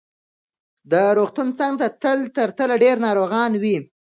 د 0.91 0.93
روغتون 1.17 1.47
څنګ 1.59 1.73
ته 2.35 2.43
تل 2.61 2.69
ډېر 2.83 2.95
ناروغان 3.05 3.51
وي. 3.61 3.77